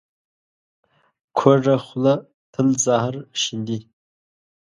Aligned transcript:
کوږه 1.37 1.75
خوله 1.85 2.13
تل 2.53 2.67
زهر 2.85 3.15
شیندي 3.41 3.79